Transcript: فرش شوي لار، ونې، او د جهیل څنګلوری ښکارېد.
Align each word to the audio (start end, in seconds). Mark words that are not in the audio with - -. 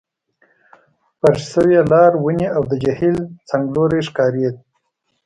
فرش 1.19 1.41
شوي 1.53 1.77
لار، 1.91 2.11
ونې، 2.23 2.47
او 2.55 2.63
د 2.71 2.73
جهیل 2.83 3.17
څنګلوری 3.49 3.99
ښکارېد. 4.07 4.55